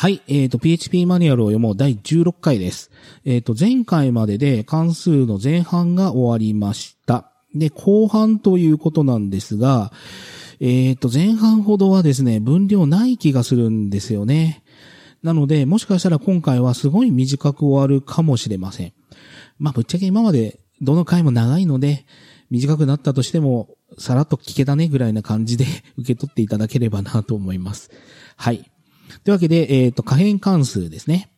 [0.00, 2.92] はい、えっ、と、PHP マニュアルを読もう第16回です。
[3.24, 7.32] えっ、と、前回までで関数の前半が終わりました。
[7.52, 9.90] で、後半ということなんですが、
[10.60, 14.62] えっ、と、前半ほどはですね、分量ない気がするんですよね。
[15.24, 18.92] なので、もしかしたら今回はすごい短く終わるかもしれません。
[19.58, 22.06] まあ、ぶっちゃけ今までどの回も長いので、
[22.50, 25.64] 短くなったとしても、さらっと聞けたねぐらいな感じで
[25.98, 27.90] 受け取っていただければなと思います。
[28.36, 28.70] はい。
[29.24, 31.30] というわけで、えっ、と、可変関数ですね。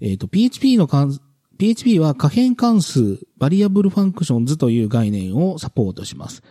[0.00, 1.20] えっ、と、PHP の関、
[1.58, 6.42] PHP は可変関数、 variable functions という概念をサポートします。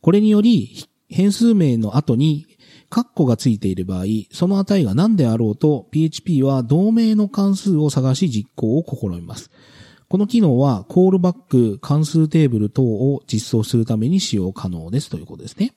[0.00, 2.46] これにより、変数名の後に、
[2.90, 9.50] カッコがついている場合、その値が何であろうと、PHP は同名の関数を探し実行を試みます。
[10.08, 15.74] この機能は、コールバック、関数テーブル等を実装するために使用可能ですということですね。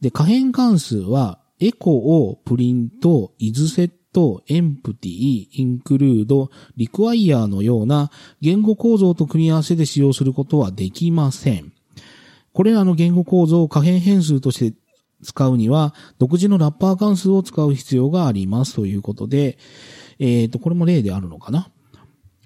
[0.00, 11.72] で、可変関数は、エコをプリント、イズセット、エンプティ、インクルード、リクワイヤーのような言語構造と組み合わせで使用することはできません。
[12.52, 14.76] これらの言語構造を可変変数として
[15.22, 19.58] 使うには、独自のラッパー関数を使う必要がありますということで、
[20.18, 21.70] えっ、と、これも例であるのかな？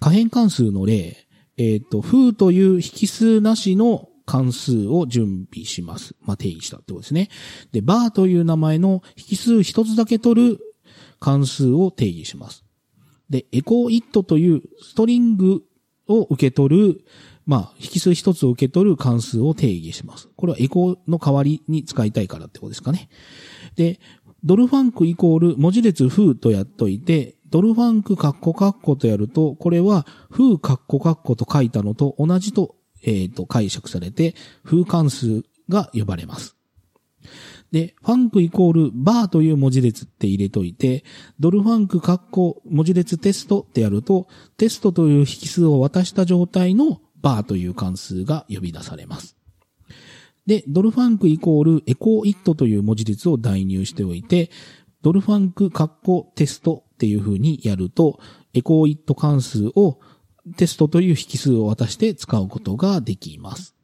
[0.01, 1.27] 可変関数の例、
[1.57, 6.15] えっ、と、フーという引数なしの関数を準備します。
[6.23, 7.29] まあ、定義したってことですね。
[7.73, 10.59] で、バーという名前の引数一つだけ取る
[11.21, 12.65] 関数を定義します。
[13.31, 15.63] で、エコーイットというストリング
[16.09, 17.05] を受け取る、
[17.47, 20.29] まあ、引数一つを受け取る関数を定義します。
[20.37, 23.09] これはエコーの代わりに使いたいからってことですかね。
[23.77, 24.01] で、
[24.45, 36.57] ドルファンクイコール文字列フーとやっといて、ドルファンクカッコカッコとやると、これはフーカッコカッコと書いたのと同じと、えっ、と、解釈されて、フー関数が呼ばれます。
[37.71, 41.05] で、 func イコール bar という文字列って入れといて、
[41.41, 49.37] ドル func カッコ文字列テストってやると、テストという引数を渡した状態の bar という関数が呼び出されます。
[50.47, 54.51] で、ドル func イコール echoit という文字列を代入しておいて、
[55.03, 58.21] ドル func カッコテストっていう風にやると、
[58.53, 59.99] echoit 関数を
[60.57, 63.75] テストという引数を渡して使うことができます。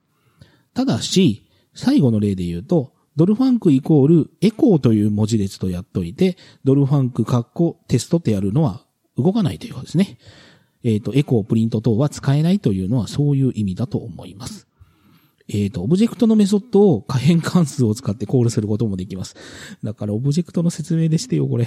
[0.75, 8.85] ただし、最後の例で言うと、ドル func イコールエコーという文字列とやっといて、ドル func カッコテストってやるのは
[9.17, 10.19] 動かないということですね。
[10.83, 14.70] えっ、と、 echo print 等は使えないというのはそういう意味だと思います。
[15.53, 19.35] えっ、と、オブジェクトのメソッドを可変関数を使ってコールすることもできます。
[19.83, 21.67] だから、オブジェクトの説明でしてよ、これ。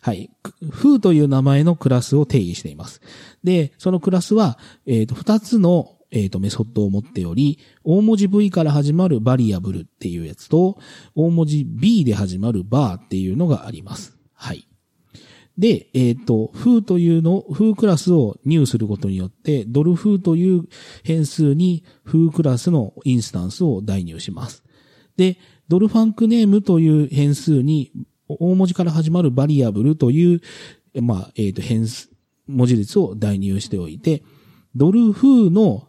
[0.00, 0.30] はい。
[0.70, 3.00] フーという名前のクラスを定義しています。
[3.44, 10.78] で、そのクラスは、えっ、と、二つの、えっ、と、メソッドを持っており、大文字 V から始まる variable っていうやつと、
[11.14, 14.18] 大文字 B で始まる bar っていうのがあります。
[14.34, 14.66] はい。
[15.58, 20.64] で、えっ、と、 foo というの、 foo クラスを new することによって、ドルフーという
[21.04, 24.64] 変数にフークラスのインスタンスを代入します。
[25.16, 27.92] で、ドルファンクネームという変数に、
[28.28, 30.40] 大文字から始まるバリアブルという、
[31.02, 32.10] まあ、えっ、と、変数、
[32.46, 34.22] 文字列を代入しておいて、
[34.74, 35.88] ドルフーの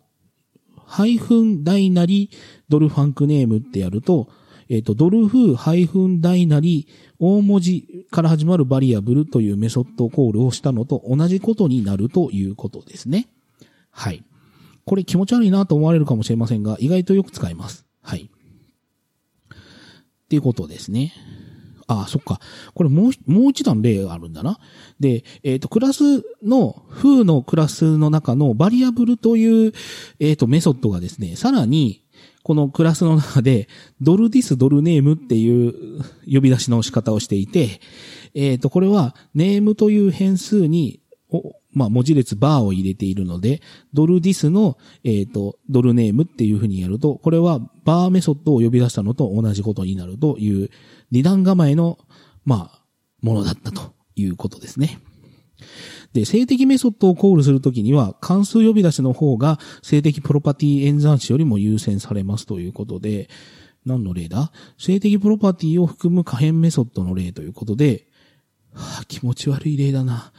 [0.86, 2.30] ハイフン大なり
[2.70, 4.30] ドルファンクネームってやると、
[4.74, 6.88] えっ、と、ドルフーハイフン大なり
[7.20, 13.28] 大文字から始まるバリアブルというメソッドコールをしたのと同じことになるということですね。
[13.92, 14.24] はい。
[14.84, 17.86] これ気持ち悪いなと思われるかもしれませんが、意外とよく使います。
[18.02, 18.32] はい。
[18.32, 19.58] っ
[20.28, 21.14] ていうことですね。
[21.86, 22.40] ああ、そっか。
[22.74, 24.58] これもう、もう一段例があるんだな。
[25.00, 29.74] で、えっ、と、クラスの、風のクラスの中のバリアブルという、
[30.20, 32.03] えっ、と、メソッドがですね、さらに、
[32.44, 33.68] このクラスの中で、
[34.02, 37.80] ドルディスドルネームっていう呼び出しの仕方をしていて、
[38.36, 43.62] えっ、と、これは、ネームという変数に、おまあ、文字列バーを入れているので、
[43.94, 50.70] ドルディスの、えっ、と、ドルネームっていう風にやると、これはバーメソッドを呼び出したのと同じことになるという、
[51.12, 51.98] 二段構えの、
[52.46, 52.84] まあ、
[53.22, 55.00] ものだったということですね。
[56.14, 63.30] で、静的メソッドをコールするときには、関数呼び出しの方が静的プロパティ演算子よりも優先されますということで、
[63.86, 64.52] 何の例だ？
[64.78, 68.08] 静的プロパティを含む可変メソッドの例ということで、
[68.74, 70.32] はあ、気持ち悪い例だな。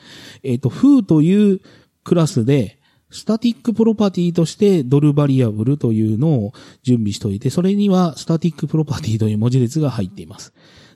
[0.43, 1.61] えっ、と、 foo という
[2.03, 2.81] クラスで、
[3.11, 10.53] static プロパティとしてドル variable というのを準備しておいて、それには static property という文字列が入っています。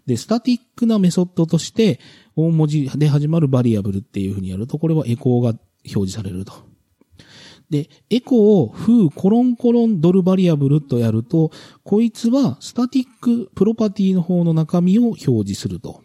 [0.08, 2.00] で、 static なメソッドとして、
[2.34, 6.54] 大文字で始まる variable っていうふうにやると、これはエコーが表示されると。
[7.68, 11.50] で、エコーを foo コロンコロンドル variable とやると、
[11.84, 16.02] こいつは static プロパティの方の中身を表示すると。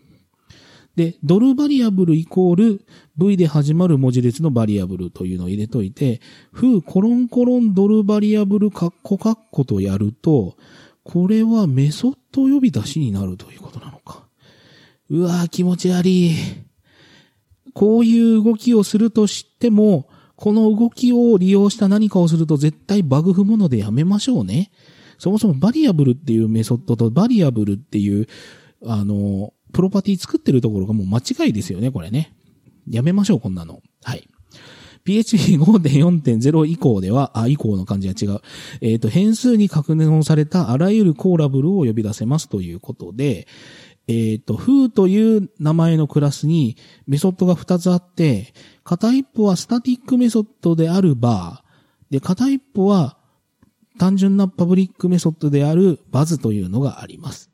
[0.97, 2.85] で、ドルバリアブルイコール
[3.15, 6.19] V で始まる文字列のバリアブルというのを入れといて、
[6.51, 10.57] フーコロンコロンドルバリアブルカッコカッコとやると、
[11.03, 14.23] これはメソッド呼び出しになるということなのか。
[15.09, 16.31] うわぁ、気持ち悪い。
[17.73, 24.71] こういう動きをするとしても、この動きを利用した何かをすると絶対バグ踏むのでやめましょうね。
[25.17, 28.27] そもそもバリアブルっていうメソッドとバリアブルっていう、
[28.85, 32.35] あの、プロパティ作ってるところがもう間違いですよね、これね。
[32.89, 33.81] やめましょう、こんなの。
[34.03, 34.27] はい。
[35.05, 38.41] PHP5.4.0 以降では、あ、以降の漢字は違う。
[38.81, 43.47] えっ、ー、と、変数に確認されたあらゆるコーラブルを呼び出せますということで、
[44.07, 46.77] えっ、ー、と、フーという名前のクラスに
[47.07, 48.53] メソッドが2つあって、
[48.83, 53.17] 片一方はスタティックメソッドであるバー、で、片一方は
[53.97, 57.49] 単純な public メソッドである baz というのがあります。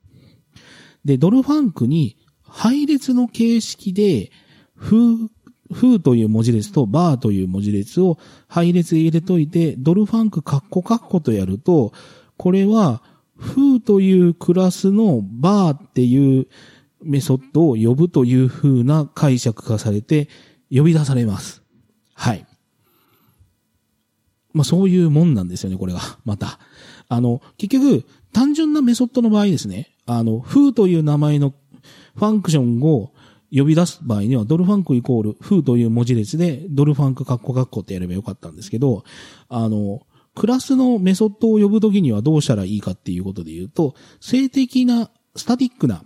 [1.05, 4.31] で、ドル func に配列の形式で、
[4.75, 8.17] foo、foo という文字列と bar という文字列を
[8.47, 11.93] 配列入れといて、ドル func カッコカッコとやると、
[12.37, 13.03] これは、
[13.35, 16.47] foo というクラスの bar っていう
[17.01, 20.27] メソッドを呼ぶという風な解釈がされて
[20.69, 21.63] 呼び出されます。
[22.13, 22.45] はい。
[24.53, 26.01] まあそういうもんなんですよね、これが。
[26.25, 26.59] また。
[27.07, 31.53] あの、結局、単純なメソッドの場合ですね、あの、フーという名前の
[32.15, 33.13] ファンクションを
[33.51, 39.03] 呼び出す場合には、ドルファンクイコール、フーという文字列で、ドルファンクカッコカッコってやればよかったんですけど、
[39.47, 40.01] あの、
[40.35, 46.03] クラスのメソッドを呼ぶときにはどうしたらいいかっていうことで言うと、静的な、スタティックな、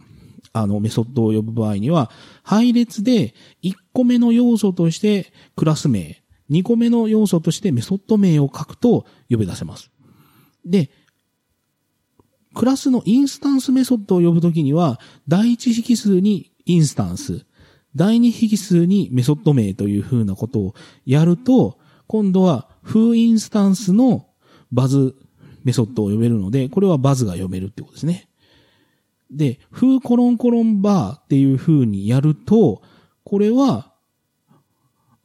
[0.53, 2.09] あの、メソッドを呼ぶ場合には、
[2.43, 9.91] 配列で1個目の要素としてクラス名、2個目の要素としてメソッド名を書くと呼び出せます。
[10.65, 10.91] で、
[12.53, 17.45] クラスのインスタンスメソッドを呼ぶときには、第一引数にインスタンス、
[17.95, 20.75] 第二引数にメソッド名という風なことを
[21.05, 21.77] やると、
[22.07, 24.27] 今度は foo インスタンスの
[24.71, 25.15] baz
[25.63, 28.27] メソッドを呼べるので、これは baz が呼べるってことですね。
[29.31, 32.81] で、フーコロンコロンバーっていう風にやると、
[33.23, 33.93] これは、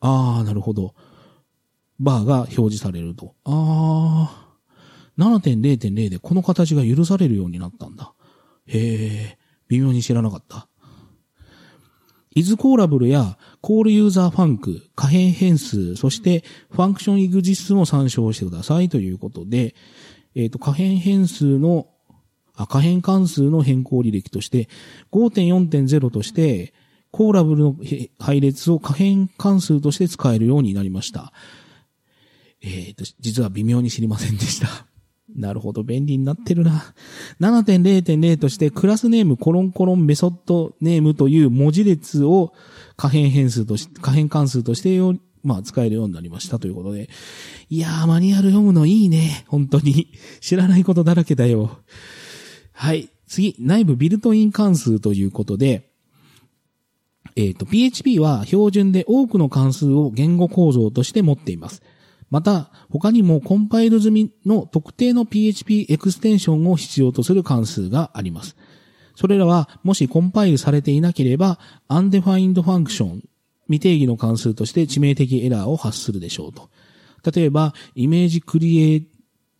[0.00, 0.94] あー、なるほど。
[1.98, 3.34] バーが表示されると。
[3.44, 4.48] あー。
[5.18, 8.12] 7.0.0でこの形が許されるようになったんだ。
[8.66, 10.68] へえ、微妙に知らなかった。
[12.38, 19.74] イズコーラブルやコールユーザーファンク、可変変数、そしてファンクションイグジスも参照してくださいということで、
[20.34, 21.88] えっ、ー、と、可変変数の、
[22.54, 24.68] あ、可変関数の変更履歴として、
[25.10, 26.72] 5.4.0として、
[27.10, 27.76] コーラブルの
[28.20, 31.32] 配列を可変関数として使えるようになりました。
[32.62, 34.86] えっ、ー、と、実は微妙に知りませんでした。
[35.36, 36.94] なるほど、便利になってるな。
[37.40, 42.52] 7.0.0としてクラスネームコロンコロンメソッドネームという文字列を
[42.96, 47.08] 可変変数とし、可変関数としてよ、まあ使えるようになりましたということで。
[47.68, 49.44] いやー、マニュアル読むのいいね。
[49.46, 50.12] 本当に。
[50.40, 51.78] 知らないことだらけだよ。
[52.72, 53.10] はい。
[53.26, 55.90] 次、内部ビルトイン関数ということで、
[57.36, 61.82] えっ、ー、と、PHP は標準で多くの関数を言語構造として持っています。
[62.30, 68.56] また、他にもコンパイル済みの特定の PHP エクステンションを必要とする関数があります。
[69.14, 71.58] それらは、もしコンパイルされていなければ、
[71.88, 73.22] undefined function、
[73.66, 76.70] 未定義の関数として致命的エラーを発するでしょうと。
[77.34, 79.08] 例えば、イメージクリエイ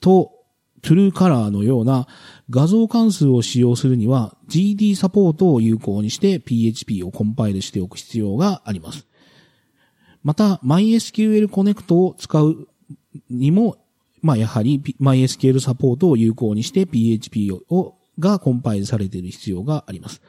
[0.01, 0.33] ト、
[0.81, 2.07] トゥルーカラーのような
[2.51, 9.08] 画像関数を使用するには GD サポートを有効にして PHP をコンパイルしておく必要があります。
[10.23, 12.69] また、MySQL Connect を使う
[13.31, 13.77] にも、
[14.21, 20.21] まあ、やはり MySQL サポートを有効にして PHP をがコンパイルされている必要があります。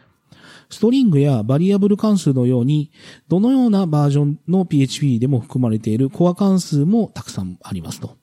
[0.69, 2.91] string や variable 関数のように、
[3.27, 8.17] どのようなバージョンの PHP でも含まれているコア関数もたくさんありますと。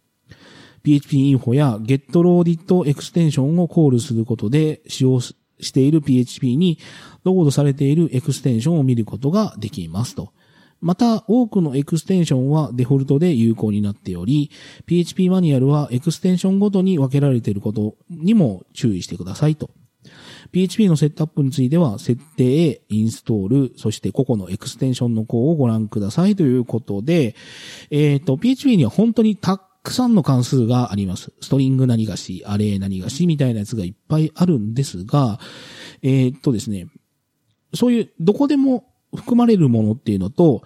[0.85, 5.35] PHP インフォや getLoaded エクステンションをコールすることで使用し
[5.73, 6.78] ている PHP に
[7.25, 10.32] ロードされているエクステンションを見ることができますと。
[10.87, 14.52] また、多くのエクステンションはデフォルトで有効になっており、
[14.87, 19.69] PHP マニュアルはエクステンションごとに分けられていることにも注意してくださいと。
[20.52, 27.35] PHP のセットアップについては、設定、インストール、そして個々のエクステンションの項をご覧くださいということで、
[27.90, 31.33] えっ、ー、と、PHP には本当にたくさんの関数があります。
[31.40, 35.40] ストリング何がし、アレイ何がしみたいなやつがいっぱいあるんですが、
[36.02, 36.87] えっ、ー、とですね、
[37.75, 40.62] そういう、どこでも含まれるものっていうのと、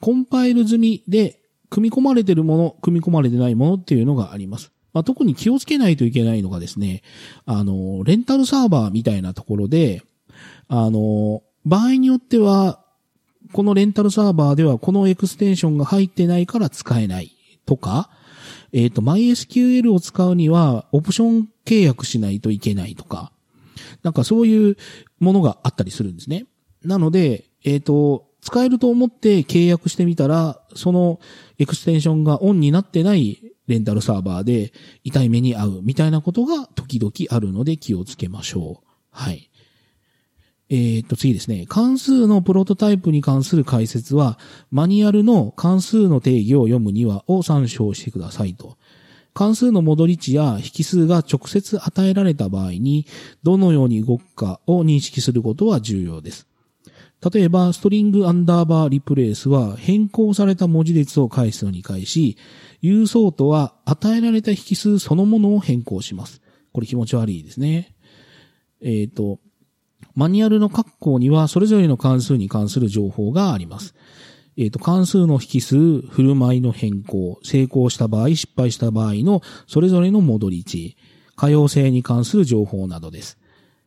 [0.00, 4.72] コンパイル済みで組み込まれてるもの、組み込まれてないものっていうのがあります。
[4.92, 7.02] まあ、特に気をつけないといけないのがですね、
[7.46, 10.02] あの、レンタルサーバーみたいなところで、
[10.68, 12.84] あの、場合によっては、
[13.52, 17.32] このレンタルサーバーではこのエクステンションが入ってないから使えない
[17.66, 18.10] とか、
[18.72, 23.32] えっ、ー、と、MySQL を使うにはオプション契約しないといけないとか、
[24.02, 24.76] なんかそういう
[25.20, 26.46] ものがあったりするんですね。
[26.82, 31.20] なので、えっ、ー、と、使えると思って契約してみたら、その
[31.58, 34.72] エクステンションがオンになってないレンタルサーバーで
[35.04, 38.86] 痛い目に遭うみたいなことが時々あるので気をつけましょう。
[39.10, 39.50] はい。
[40.74, 41.66] えー、と、次ですね。
[41.68, 44.38] 関数のプロトタイプに関する解説は、
[44.70, 48.78] マニュアルの関数の定義を読むにはを参照してくださいと。
[49.34, 53.06] 関数の戻り値や引数が直接与えられた場合に、
[53.42, 56.48] どのように動くかを認識することは重要です。
[57.30, 62.36] 例えば、ストリングアンダーバーリプレイスは変更された文字列を返すのに返し、
[62.82, 66.42] 郵送とは与えられた引数そのものを変更します。
[66.72, 67.94] これ気持ち悪いですね。
[68.80, 69.38] えっ、ー、と、
[70.16, 73.94] マニュアルの括弧にはそれぞれの関数に関する情報があります。
[74.56, 80.96] えっ、ー、と、関数の引数、振る舞いの変更、成功した場合、失敗した場合のそれぞれの戻り値、
[81.36, 83.38] 可用性に関する情報などです。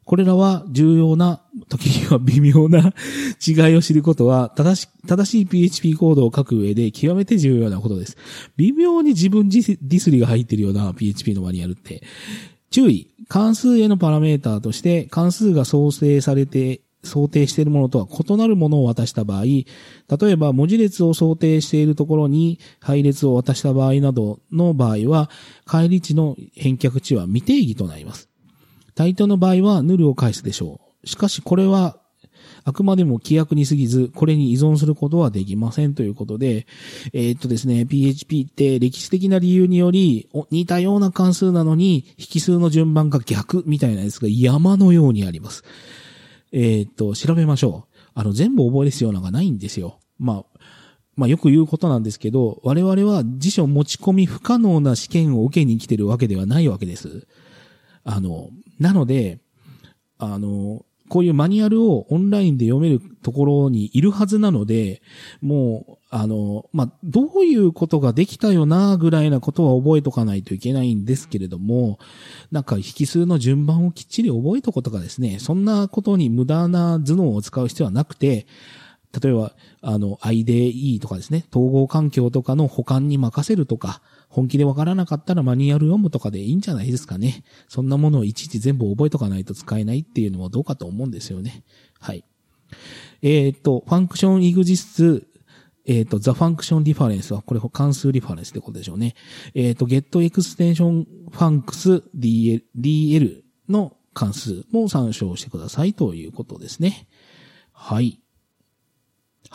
[0.05, 2.93] これらは重要な、時には微妙な
[3.45, 8.17] 違いを知ることは、正し、正しい PHP コードを書く上で極めて重要なことです。
[8.55, 12.03] 微妙に自分ディスリが入ってるような PHP のマニュアルって。
[12.69, 13.11] 注意。
[13.27, 19.65] 関数へのパラメーターとして、関数が創生されて想定しているものとは異なるものを渡した場合、例
[20.23, 25.29] えば文字列を想定しているところに配列を渡した場合などの場合は、
[25.65, 28.29] 返り値の返却値は未定義となります。
[28.95, 31.07] 対等の場合はヌルを返すでしょう。
[31.07, 31.99] しかしこれは
[32.63, 36.65] あくまでも規約に過ぎず、これに依存することはできませんということで、
[37.13, 45.63] えー、っとですね、PHP って歴史的な理由により、似たような関数なのに、引数の順番が逆みたいなやつが山のようにあります。
[46.51, 47.95] えー、っと、調べましょう。
[48.15, 49.99] あの、全部覚える必要なんかないんですよ。
[50.17, 50.59] まあ、
[51.15, 57.27] まあよく言うことなんですけど、我々は辞書持ち込み不可能な試験を受けに来てるわけではないわけです。
[58.05, 59.39] あの、なので、
[60.17, 65.01] あの、こういうマニュアルをオンラインで読めるところにいるはずなので、
[65.41, 71.99] もう、あの、まあ、どういうことができたよな、ぐらいなことは覚えとかないといけないんですけれども、
[72.51, 78.47] なんか引数の順番をきっちり覚えとことかですね、そんなことに無駄な頭脳を使う必要はなくて、
[79.21, 87.43] 例えば、あの、IDE とかですね、統合環境とかの保管に任せるとか、本気でわからなかったらマニュアル読むとかでいいんじゃないですかね。
[87.67, 91.63] そんなものをいちいち全部覚えとかないと使えないっていうのもどうかと思うんですよね。
[91.99, 92.25] はい。
[93.21, 95.25] えっ、ー、と、 function exists
[95.87, 99.13] えっ、ー、と、 the function reference は、これ関数リファレンスってことでしょうね。
[99.53, 107.07] えっ、ー、と、 get extension funcs dl の関数も参照してくださいということですね。
[107.71, 108.19] はい。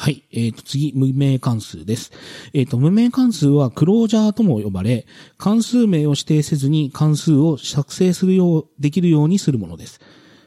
[0.00, 0.24] はい。
[0.32, 2.10] えっ、ー、と、次、無名関数です。
[2.54, 10.00] えっ、ー、と、無名関数はクロージャーとも呼ばれ、関数名を指定せずに関数を作成するよう、できるようにするものです。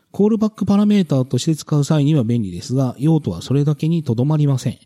[0.10, 4.80] コールバックパラメータとして使う際には便利ですが、用途はそれだけにとどまりません。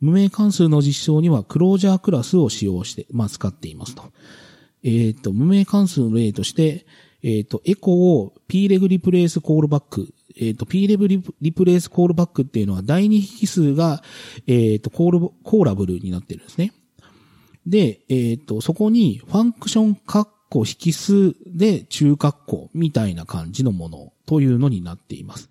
[0.00, 4.04] 無名関数の実装にはクロージャークラスを使用して、まあ、使っていますと。
[4.84, 6.86] えっ、ー、と、無名関数の例として、
[7.24, 14.02] えっ、と、エコーを p レグリプレイスコールバックえっ、ー、と、p レブリプレイスコールバックっていうのは第二引数が、
[14.46, 16.72] えっ、ー、と、コール、コーラブルになってるんですね。
[17.66, 25.48] で、えっ、ー、と、そこにファンクションカッコ引数で中括弧みたいな感じのものというのになっています。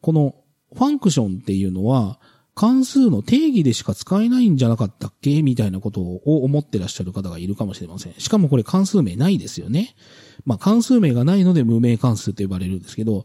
[0.00, 0.36] この
[0.72, 2.20] ファンクションっていうのは、
[2.54, 5.42] 関数の定義でしか使えないんじゃなかったっけ？
[5.42, 8.14] みたいなことを思ってらっしゃる方がいるかもしれません。
[8.14, 9.96] しかもこれ関数名ないですよね。
[10.44, 13.24] まあ関数名がないので無名関数と呼ばれるんですけど、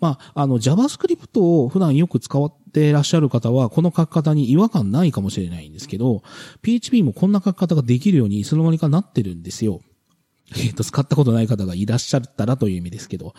[0.00, 6.22] まあ、あの JavaScript を普段よく使ってらっしゃる方はこの書き方に違和感ないかもしれないんですけど、
[6.62, 9.80] PHP もこんな書き方ができるようにいつの間にかなってるんですよ。
[10.56, 13.34] えっ、と、使ったことない方がいらっしゃったらという意味ですけど。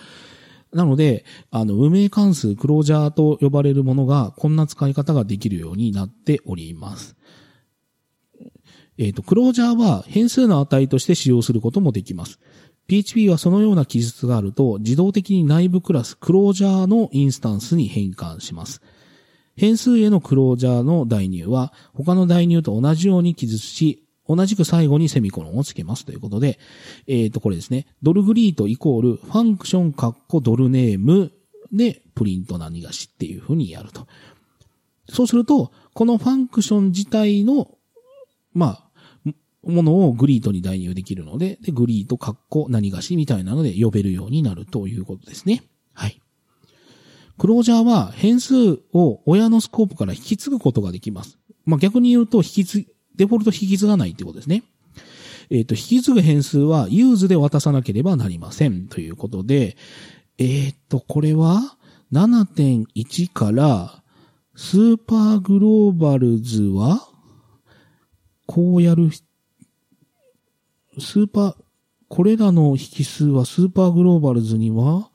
[0.74, 7.16] なので、あの、無名関数、クロージャーと呼ばれるものが、こんな使い方ができるようになっております。
[8.98, 12.40] えっ、ー、と、クロージャーは変数の値として使用することもできます。
[12.88, 18.82] PHP はそのような記述があると、自動的に内部クラス、クロージャーのインスタンスに変換します。
[19.56, 26.60] 変数へのクロージャーの代入は、他の代入と同じように記述し、同じく最後にセミコロンをつけますということで、
[27.08, 27.88] えっ、ー、と、これですね。
[28.04, 31.32] ドルグリートイコールファンクションカッコドルネーム
[31.74, 34.08] でプリント何がしっていうふうにやると。
[35.10, 37.72] そうすると、このファンクション自体の、
[38.54, 38.90] まあ、
[39.64, 45.64] ものをグリートに代入できるので、で、グリートカッコ何がしみたいなので呼べるようになるということですね。
[45.94, 46.22] はい。
[47.38, 51.40] クロージャーは変数を親のスコープから引き継ぐことができます。
[51.66, 52.86] まあ、逆に言うと、引き継、
[53.20, 54.64] デフォルト引き継がないってことですね。
[55.50, 58.88] えっ、ー、と、引き継ぐ変数は use で渡さなければなりません。
[58.88, 59.76] ということで、
[60.38, 61.76] えっ、ー、と、これは
[62.14, 64.02] 7.1から
[64.56, 67.10] superglobals は
[68.46, 71.56] こうやる、スーパー、
[72.08, 75.12] これらの引数は superglobals には、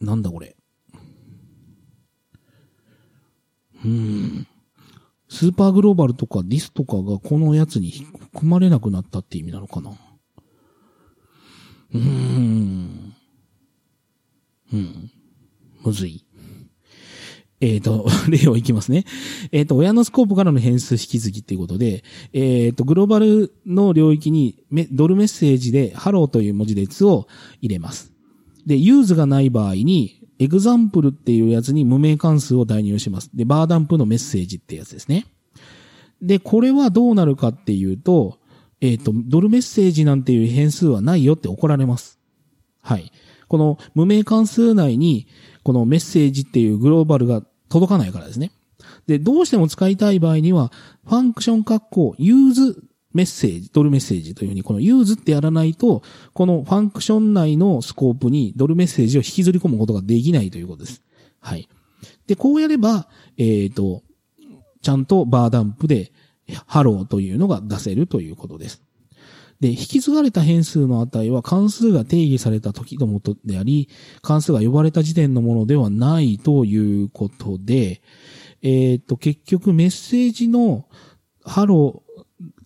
[0.00, 0.56] なんだこれ。
[3.84, 4.46] うーん。
[5.32, 9.90] superglobal とか this とかがこのやつに含まれなくなったって意味なのかな？
[9.90, 13.14] うーん。
[14.74, 15.10] うん。
[15.82, 16.26] むずい。
[17.62, 19.06] えっ、ー、と、 例をいきますね。
[19.52, 27.26] えっ、ー、と、親のスコープからの変数引き継ぎっていうことで、えっ、ー、と、グローバルの領域にドルメッセージで、ハローという文字列を
[27.62, 28.12] 入れます。
[28.66, 33.30] で、 use がない場合に、 example っていうやつに無名関数を代入します。
[33.32, 35.26] で、 var_dump のメッセージってやつですね。
[36.20, 38.38] で、これはどうなるかっていうと、
[38.80, 42.18] えっ、と、ドルメッセージなんていう変数はないよって怒られます。
[42.80, 43.12] はい。
[43.46, 45.28] この無名関数内に、
[45.62, 48.50] このメッセージっていうグローバルが届かないからですね。
[49.06, 50.72] で、どうしても使いたい場合には、
[51.06, 52.84] ファンクション括弧、ユーズ
[53.14, 56.02] メッセージ、ドルメッセージというふうに、この use ってやらないと、
[56.32, 61.02] この function 内のスコープにドルメッセージを引きずり込むことができないということです。
[61.40, 61.68] はい。
[62.26, 64.02] で、こうやれば、えっ、ー、と、
[64.80, 66.12] ちゃんと var dump で、
[66.66, 68.82] ハローというのが出せるということです。
[69.60, 73.88] で、引き継がれた変数の値は関数が定義された時のものであり、
[74.20, 78.02] 関数が呼ばれた時点のものではないということで、
[78.62, 80.86] えっ、ー、と、結局メッセージの
[81.44, 82.01] ハロー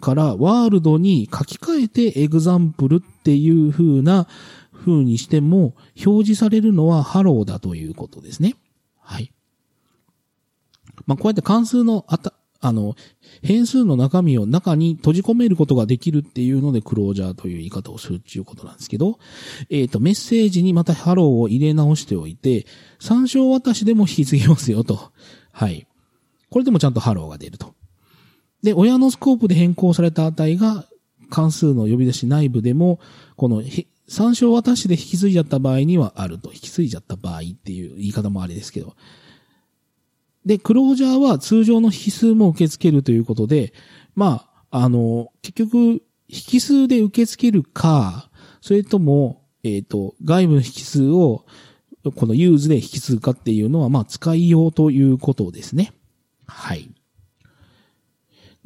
[0.00, 4.26] から world に書き換えて example っていう風な
[4.72, 8.54] 風にしても表示されるのはハローだということですね。
[9.00, 9.32] はい。
[11.06, 12.96] まあ、こうやって関数のあた、あの、
[13.42, 19.18] 変数の中身を中に閉じ込めることができるっていうのでクロージャーという言い方をするっていうことなんですけど、
[19.70, 22.66] えっ、ー、と、メッセージにまたハローを入れ直しておいて、
[22.98, 25.12] 参照渡しでも引き継ぎますよと。
[25.52, 25.86] はい。
[26.50, 27.75] これでもちゃんとハローが出ると。
[28.62, 30.86] で、親のスコープで変更された値が
[31.30, 33.00] 関数の呼び出し内部でも、
[33.36, 33.62] この
[34.08, 36.52] 参照渡しで引き継いじゃった場合にはあると。
[36.52, 38.94] 引き継いじゃった場合っていう言い方もあれですけど。
[40.44, 43.72] で、クロージャーは通常の引数も受け付けるということで、
[44.14, 51.44] まあ、あの、結局、引数で受け付けるか、それとも、えっ、ー、と、外部の引数を、
[52.14, 55.92] このユーズで引き継ぐかっていうのは、まあ、使いようということですね。
[56.46, 56.88] はい。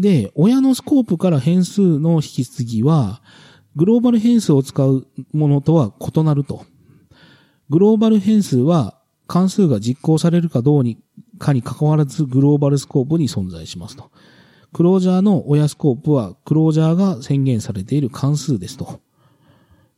[0.01, 3.21] で、親のスコープから変数の引き継ぎは、
[3.77, 6.65] グローバル変数を使うものとは異なると。
[7.69, 10.99] グローバル変数は関数が実行されるかどうに
[11.39, 14.11] かに関わらずグローバルスコープに存在しますと。
[14.73, 19.01] クロージャーの親スコープはクロージャーが宣言されている関数ですと。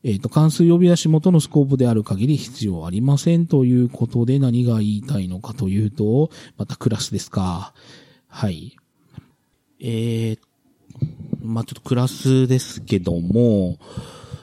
[0.02, 7.72] えっ、ー、と、関数呼び出し元のスコープである限り必要ありませんということで何が言いたいのかというと、またクラスですか。
[8.26, 8.76] はい。
[9.84, 10.38] えー、
[11.42, 13.78] まあ、ちょっとクラスですけども、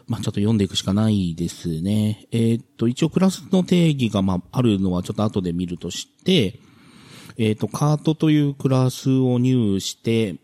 [0.07, 2.27] まあ、ちょっと読んでいくしかないですね。
[2.31, 6.59] えー、っと、一応クラスの定義が、まあ、あるのはちょっと後で見るとして、
[7.37, 10.35] えっ、と、カートというクラスを入して、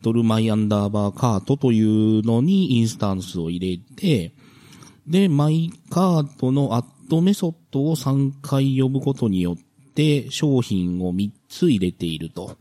[0.00, 4.32] ドルマイアンダーバーカートというのにインスタンスを入れて、
[5.06, 9.56] で、マイカートのアットメソッドを3回呼ぶことによっ
[9.94, 12.56] て商品を3つ入れていると。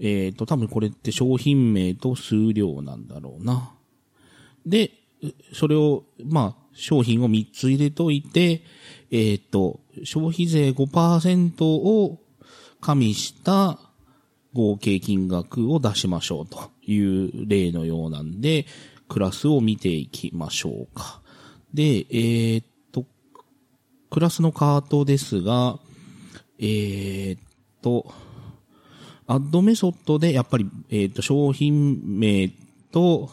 [0.00, 3.72] えっ、と、多分これって商品名と数量なんだろうな。
[4.66, 4.90] で、
[5.52, 8.62] それを、まあ、商品を3つ入れといて、
[9.10, 12.18] えっ、ー、と、消費税5%を
[12.80, 13.78] 加味した
[14.52, 18.66] 合計金額を出しましょうという例のようなんで、
[19.08, 21.22] クラスを見ていきましょうか。
[21.72, 23.06] で、えー、と、
[24.10, 25.78] クラスのカートですが、
[26.58, 27.38] え、っ
[27.82, 28.12] と、
[29.26, 32.48] アッドメソッドでやっぱり、えー、っと、商品名
[32.92, 33.30] と、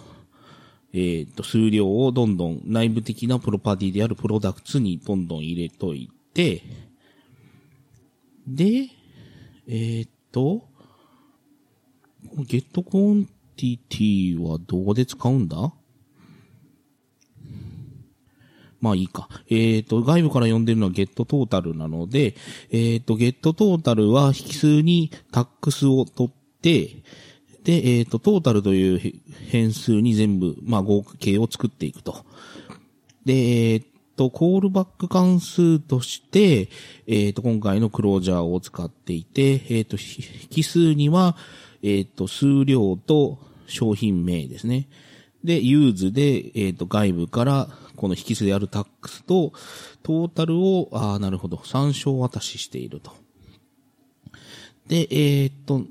[0.91, 6.63] えっ、ー、と、数量をどんどん内部的なプロパティであるプロダクツにどんどん入れといて、
[8.47, 8.89] で、
[9.67, 10.67] えっ、ー、と、
[12.37, 15.73] ゲットコンティティはどこで使うんだ？
[18.83, 19.29] まあいいか。
[19.49, 22.35] えっ、ー、と、外部から呼んでるのはゲットトータルなので、
[22.69, 27.01] えっ、ー、と、ゲットトータルは引数にタックスを取って、
[27.63, 32.25] で、えっ、ー、と、トータルという変数に全部、まあ合計を作っていくと。
[33.23, 33.83] で、えっ
[34.17, 36.67] と、コールバック関数として、
[37.07, 39.95] えっ、と、今回のクロージャーを使っていて、えっ、と、
[40.53, 41.37] 引数には、
[41.83, 44.89] えっ、と、数量と商品名ですね。
[45.43, 49.53] で、 use で、えっ、と、外部から、この引数である tax と、
[50.01, 53.11] total を、ああ、なるほど、参照渡ししていると。
[54.87, 55.83] で、えっ、と、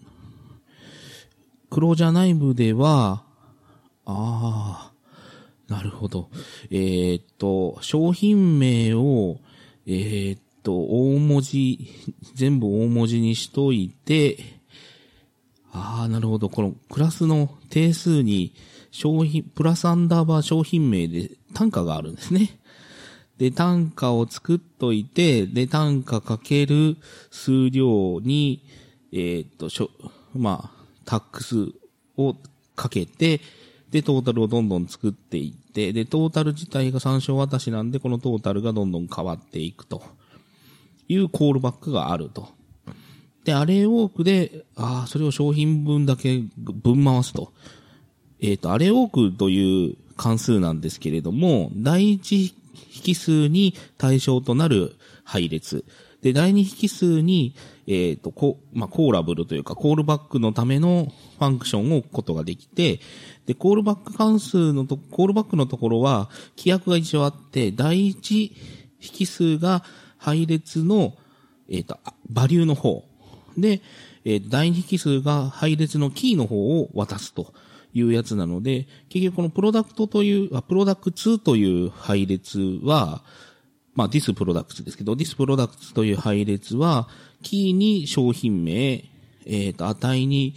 [1.71, 3.25] クロージャー内部では、
[4.05, 4.93] ああ、
[5.69, 6.29] なるほど。
[6.71, 9.39] えーっと、商品名を、
[9.87, 11.89] えっと、大文字、
[12.35, 14.39] 全部大文字にしといて、
[15.73, 16.51] ああ、なるほど。
[16.51, 18.55] このクラスの定数に
[18.93, 22.61] 商品、プラスアンダーバー商品名で単価があるんですね。
[23.39, 26.99] で、単価を作っといて、で、単価かける
[27.31, 28.63] 数量に、
[29.11, 29.91] えーっと、しょ、
[30.35, 31.73] まあ、タックス
[32.17, 32.37] を
[32.77, 33.41] かけて、
[33.91, 40.03] で、トータルをどんどん作っていって、で、トータル自体が参照渡しなんで、このトータルがどんどん変わっていくと
[41.09, 42.49] いうコールバックがあると。
[43.45, 47.53] で、アレイウォークで、ああ、それを商品分だけ分回すと。
[48.43, 52.55] えっ、と、アレイウォークという関数なんですけれども、第一
[53.07, 55.85] 引数に対象となる配列。
[56.23, 57.55] で、第二引数に、
[57.87, 63.01] えっ、と、こ、まあ、コーラブルというか、コールバックのためのファンクションを置くことができて、
[63.47, 68.57] で、コールバック関数のと、コールバックのところは、規約が一応あって、第一
[69.01, 69.85] 引数が
[70.19, 71.15] 配列の、
[71.69, 73.05] えっ、と、バリューの方。
[73.57, 73.83] で、
[74.25, 77.53] えー第二引数が配列のキーの方を渡すと
[77.95, 83.23] いうやつなので、結局このプロダクトという、あプロダクツという配列は、
[83.95, 87.09] まあ、this products ですけど、this products という配列は、
[87.43, 89.05] キーに商品名、
[89.45, 90.55] えっ、と、値に、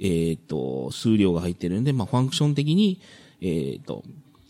[0.00, 3.00] えっ、と、数量が入ってるんで、まあ、ファンクション的に、
[3.42, 4.02] えっ、と、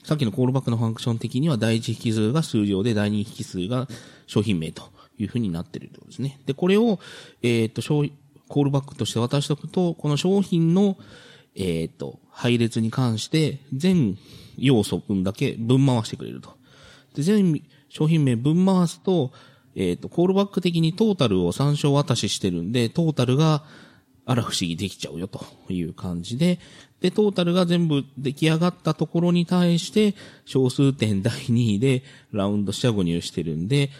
[0.04, 3.88] さっきのコールバックのファンクション的には、第一引数が数量で、第二引数が
[4.26, 4.84] 商品名と
[5.18, 6.40] いうふうになってるってことですね。
[6.46, 7.00] で、これを、
[7.42, 10.96] えっ、と、コールバックとして渡しておくと、この商品の、
[11.54, 14.16] えっ、と、配列に関して、全
[14.56, 16.56] 要素分だけ分回してくれると。
[17.14, 19.32] で、全商品名分回すと、
[19.74, 23.64] えっ、と、コールバック的にトータルを参照渡ししてるんで、トータルが
[24.26, 26.60] あら不思議できちゃうよという感じで、
[27.00, 33.90] で、トータルが全部出来上がったところに対して、小数点第2位でラウンドして入してるんで、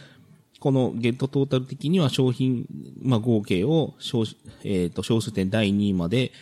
[0.61, 2.67] このゲットトータル的には商品、
[3.03, 4.25] まあ、合計を小、
[4.63, 6.33] えっ、と、小数点第2位まで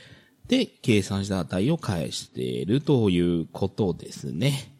[0.48, 4.72] で計算した値を返しているということですね。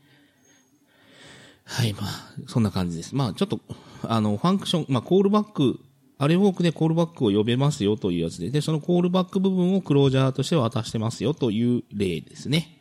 [1.65, 2.07] はい、まあ、
[2.47, 3.15] そんな感じです。
[3.15, 3.61] まあ、ちょっと、
[4.03, 5.79] あの、ファンクション、まあ、コールバック、
[6.17, 12.79] array walk でコールバックを呼べますよというやつで、で、そのコールバック部分をクロージャーとして渡してますよという例ですね。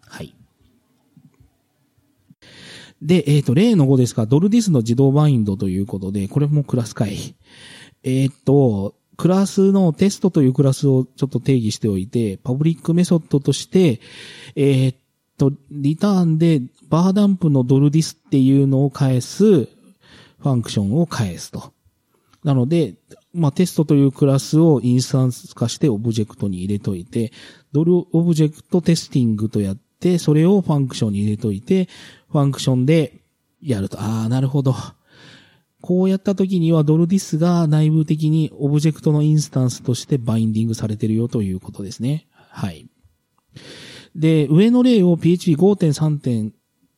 [0.00, 0.34] はい。
[3.02, 7.34] で、えっ、と、例の5ですが、ドル this の自動バインドということで、これもクラス会。
[8.02, 14.00] えっ、と、クラスのテストというクラスをちょっと定義しておいて、パブリックメソッドとして、
[14.56, 14.94] えっ、
[15.36, 21.74] と、リターンで var dump のドル this っていうのを返すファンクションを返すと。
[22.44, 22.94] なので、
[23.34, 27.30] まあ、テストというクラスをインスタンス化してオブジェクトに入れといて、
[27.72, 31.90] ドル object testing とやって、それをファンクションに入れといて、
[32.32, 33.20] ファンクションで
[33.62, 34.00] やると。
[34.00, 34.74] ああ、なるほど。
[35.80, 42.26] こうやった時にはドル this が内部的にオブジェクトのインスタンスとしてバインディングされてるよということですね。
[42.50, 42.86] はい。
[44.14, 46.52] で、上の例を PHP5.3.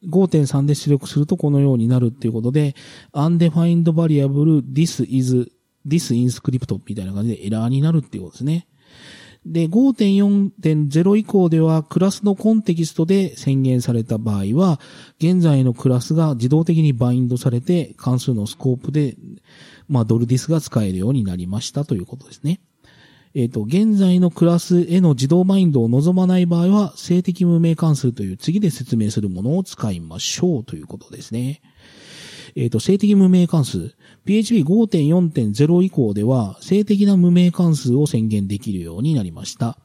[0.05, 2.75] 5.3で出力するとこのようになるっていうことで、
[3.13, 5.49] undefined variable this is
[5.87, 8.67] this inscript みたいな感じでエラーになるっていうことですね。
[9.45, 14.81] で、5.4.0以降ではクラスのコンテキストで宣言された場合は、
[15.19, 19.17] 現在のクラスが自動的にバインドされて関数のスコープで、
[19.89, 22.61] まあ、ドルディスが使えるようになりましたということですね。
[23.35, 31.63] えっ、と、現在のクラスへの自動バインドを望まない場合は、静的無名関数という次で説明するものを使いましょうということですね。
[32.55, 33.95] えっ、と、静的無名関数。
[34.27, 39.79] PHP5.4.0 以降では、静的な無名関数を宣言できるようになりました。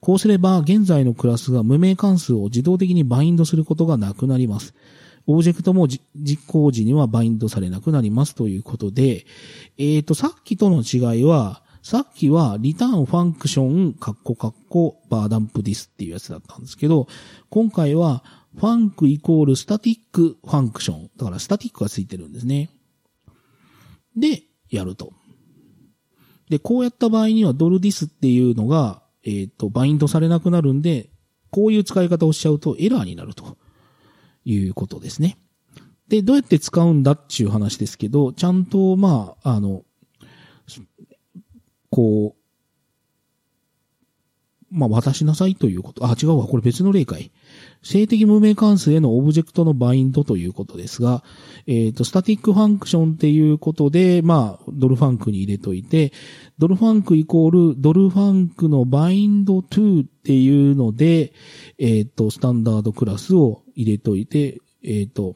[0.00, 4.74] こうすれば、現在のクラスが無名関数を自動的にバインドすることがなくなります。
[5.26, 9.24] オブジェクトも実行時にはバインドされなくなりますということで、
[9.78, 17.08] えっ、と、さっきとの違いは、さっきはリターンファンクション、カッコカッコ、バーダンプディスっていうやつだったんですけど、
[17.50, 18.22] 今回は、
[18.56, 21.10] func イコール static function。
[21.16, 22.70] だからスタティックがついてるんですね。
[24.16, 25.12] で、やると。
[26.48, 31.10] で、こうやった場合にはドル this っていうのが、えっ、と、バインドされなくなるんで、
[31.50, 33.56] こういう使い方をしちゃうとエラーになると
[34.44, 35.38] いうことですね。
[36.08, 39.84] で、どうやって使うんだっていう話ですけど、ちゃんと、まあ、あの、
[41.90, 42.42] こう、
[44.70, 46.06] まあ、渡しなさいということ。
[46.06, 46.46] あ、違うわ。
[46.46, 47.30] これ別の例かい。
[47.82, 51.24] 静的無名関数へのオブジェクトのバインドということですが、
[51.66, 56.12] えっ、ー、と、 static function っていうことで、まあ、ドル func に入れといて、
[56.58, 61.32] ドル func イコールドル func の bind to っていうので、
[61.78, 65.34] えっ、ー、と、スタンダードクラスを入れといて、えっ、ー、と、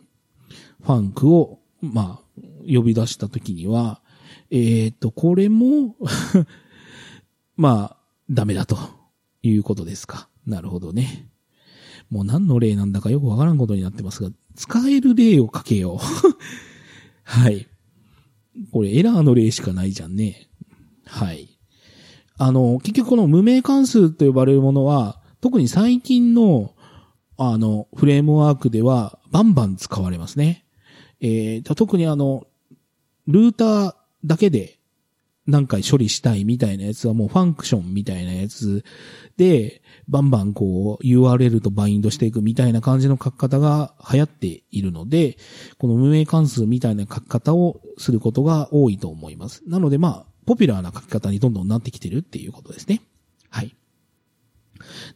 [0.83, 2.41] func を、まあ、
[2.73, 4.01] 呼び出したときには、
[4.51, 5.97] えっ、と、これも
[7.57, 7.97] まあ、
[8.31, 8.77] ダメだと
[9.43, 10.29] いうことですか。
[10.47, 11.29] なるほどね。
[12.11, 15.99] もう何の例なんだかよくわからんことになってますが、使える例を書けよう。
[17.25, 17.67] はい。
[18.73, 20.49] これエラーの例しかないじゃんね。
[21.05, 21.49] はい。
[22.39, 26.75] あの、結局この無名関数と呼ばれるものは、特に最近の、
[27.37, 30.65] あの、フレームワークではバンバン使われますね。
[31.21, 32.47] えー、特にあの、
[33.27, 34.79] ルーターだけで
[35.47, 38.85] 何回処理したいみたいなやつはもうファンクションみたいなやつ
[39.37, 45.37] で、バンバンこう URL とバインドしていくみたいな感じの書き方が流行っているので、
[45.79, 49.63] この無名関数みたいな書き方をすることが多いと思います。
[49.67, 53.03] なのでまあ、ポピュラーな書き方にどんどんなってきてるっていうことですね。
[53.51, 53.75] はい。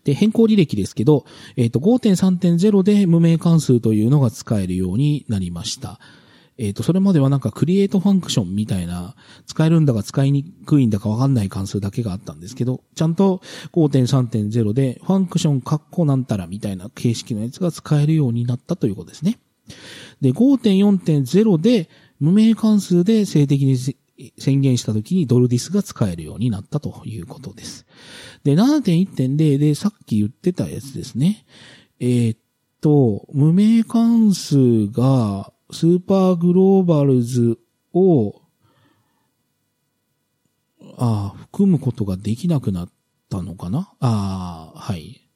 [0.04, 1.24] で、変更履歴ですけど、
[1.56, 6.00] えっ、ー、と、5.3.0で無名関数というのが使えるようになりました。
[6.60, 13.40] えっ、ー、と、それまではなんかクリエイトファンクションみたいな、使えるんだか使いにくいんだかわかんない関数だけがあったんですけど、ちゃんと
[13.72, 19.38] 5.3.0でファンクションカッコなんたらみたいな形式のやつが使えるようになったということですね。
[20.20, 21.88] で、5.4.0で
[22.20, 23.78] 無名関数で静的に
[24.38, 27.86] 宣言した時にドルディスが使えるようになったということです。
[28.44, 31.46] で、7.1.0でさっき言ってたやつですね。
[32.00, 32.38] えー、っ
[32.82, 37.58] と、無名関数がスーパーグローバルズ
[37.92, 38.42] を、
[40.96, 42.88] ああ、含むことができなくなっ
[43.28, 43.92] たのかな？
[44.00, 45.26] ああ、はい。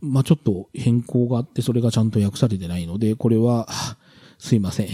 [0.00, 3.68] まあ、ちょっと変更があって、それがちゃんと訳されてないので、これは、
[4.38, 4.88] すいません。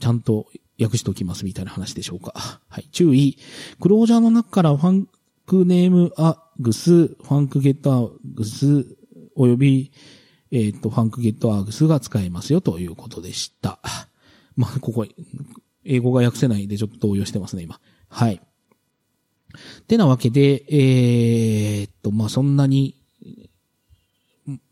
[0.00, 0.46] ちゃんと
[0.80, 2.32] 訳しておきますみたいな話でしょうか。
[2.68, 2.88] はい。
[2.90, 3.36] 注意。
[3.80, 5.08] クロージャーの中からファン
[5.46, 8.93] クネームアグス、ファンクゲットアグス、
[9.34, 9.92] および、
[10.50, 13.80] えっ、と、ファンクゲットアーグスが使えますよということでした。
[14.56, 15.06] まあ、ここ、
[15.84, 17.80] 英語が訳せないんでちょっと動揺してますね、今。
[18.08, 18.40] はい。
[19.88, 22.96] てなわけで、えー、っと、まあ、そんなに、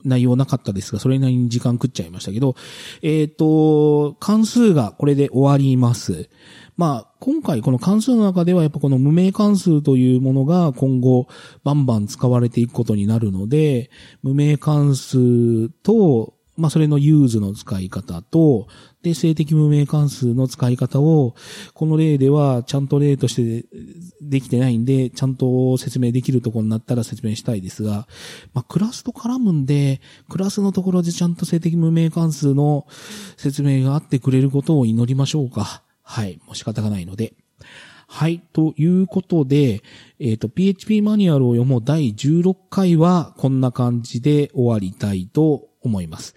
[0.04, 2.54] 内容なかったですが、それなりに時間食っちゃいましたけど、
[3.00, 6.28] えっ、と、関数がこれで終わります。
[6.76, 11.28] まあ、今回この関数の中ではやっぱこの無名関数というものが今後
[11.62, 13.90] バンバン使われていくことになるので、
[14.24, 18.66] 無名関数と、まあそれのユーズの使い方と、
[19.04, 21.36] で、性的無名関数の使い方を、
[21.74, 23.68] この例ではちゃんと例として
[24.20, 28.08] できてないんで、ちゃんと説明できるとこになったら説明したいですが、
[28.52, 32.84] まあクラスと絡むんで、クラスのところでちゃんと性的無名関数の
[33.36, 35.84] 説明があってくれることを祈りましょうか。
[36.12, 36.38] はい。
[36.44, 37.32] もう仕方がないので。
[38.06, 38.42] はい。
[38.52, 39.82] ということで、
[40.20, 46.36] えっ、ー、と、PHP マニュアルを読もう第16回はこんな感じで終わりたいと思います。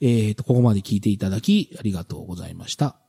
[0.00, 3.03] えっ、ー、と、ここまで聞いていただきありがとうございました。